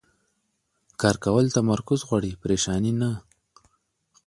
کار 1.01 1.15
کول 1.23 1.45
تمرکز 1.57 1.99
غواړي، 2.07 2.31
پریشاني 2.41 2.93
نه. 3.01 3.11